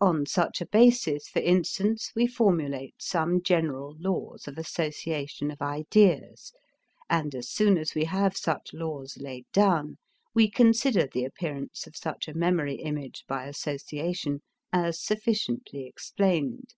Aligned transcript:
On 0.00 0.24
such 0.24 0.60
a 0.60 0.66
basis, 0.66 1.26
for 1.26 1.40
instance, 1.40 2.12
we 2.14 2.28
formulate 2.28 2.94
some 3.00 3.42
general 3.42 3.96
laws 3.98 4.46
of 4.46 4.56
association 4.56 5.50
of 5.50 5.60
ideas, 5.60 6.52
and 7.10 7.34
as 7.34 7.50
soon 7.50 7.76
as 7.76 7.92
we 7.92 8.04
have 8.04 8.36
such 8.36 8.72
laws 8.72 9.16
laid 9.18 9.46
down, 9.52 9.98
we 10.32 10.48
consider 10.48 11.08
the 11.08 11.24
appearance 11.24 11.88
of 11.88 11.96
such 11.96 12.28
a 12.28 12.34
memory 12.34 12.76
image 12.76 13.24
by 13.26 13.46
association 13.46 14.42
as 14.72 15.02
sufficiently 15.02 15.86
explained. 15.88 16.74